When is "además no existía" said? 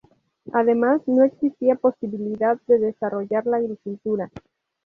0.51-1.75